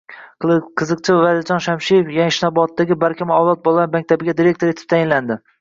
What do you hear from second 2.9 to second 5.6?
Barkamol avlod bolalar maktabiga direktor etib tayinlandi